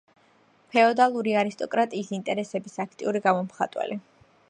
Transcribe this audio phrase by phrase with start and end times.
[0.75, 4.05] ფეოდალური არისტოკრატიის ინტერესების აქტიური გამომხატველი.